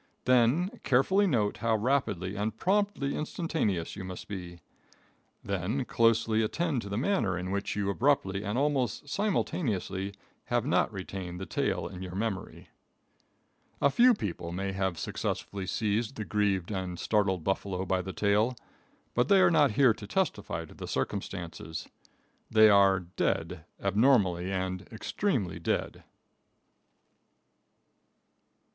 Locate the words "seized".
15.67-16.15